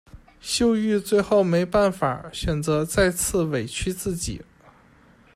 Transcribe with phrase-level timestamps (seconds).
[0.39, 4.41] 秀玉最后没办法，选择再次委屈自己。